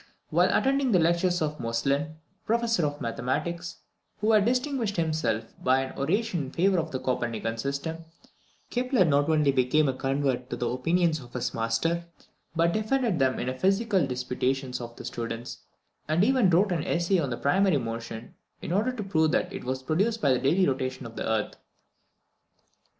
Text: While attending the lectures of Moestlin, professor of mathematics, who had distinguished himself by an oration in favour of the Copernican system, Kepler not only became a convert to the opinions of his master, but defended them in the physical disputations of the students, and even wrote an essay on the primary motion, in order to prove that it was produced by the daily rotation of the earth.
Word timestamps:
While 0.31 0.49
attending 0.51 0.91
the 0.93 0.97
lectures 0.99 1.43
of 1.43 1.59
Moestlin, 1.59 2.15
professor 2.47 2.87
of 2.87 3.01
mathematics, 3.01 3.81
who 4.19 4.31
had 4.31 4.45
distinguished 4.45 4.95
himself 4.95 5.53
by 5.63 5.81
an 5.81 5.95
oration 5.95 6.45
in 6.45 6.49
favour 6.51 6.79
of 6.79 6.89
the 6.89 6.97
Copernican 6.97 7.59
system, 7.59 8.05
Kepler 8.71 9.05
not 9.05 9.29
only 9.29 9.51
became 9.51 9.87
a 9.87 9.93
convert 9.93 10.49
to 10.49 10.55
the 10.55 10.67
opinions 10.69 11.19
of 11.19 11.33
his 11.33 11.53
master, 11.53 12.05
but 12.55 12.73
defended 12.73 13.19
them 13.19 13.39
in 13.39 13.45
the 13.45 13.53
physical 13.53 14.07
disputations 14.07 14.81
of 14.81 14.95
the 14.95 15.05
students, 15.05 15.59
and 16.07 16.23
even 16.23 16.49
wrote 16.49 16.71
an 16.71 16.83
essay 16.83 17.19
on 17.19 17.29
the 17.29 17.37
primary 17.37 17.77
motion, 17.77 18.33
in 18.59 18.71
order 18.71 18.91
to 18.91 19.03
prove 19.03 19.29
that 19.33 19.53
it 19.53 19.63
was 19.63 19.83
produced 19.83 20.19
by 20.19 20.33
the 20.33 20.39
daily 20.39 20.67
rotation 20.67 21.05
of 21.05 21.15
the 21.15 21.29
earth. 21.29 21.57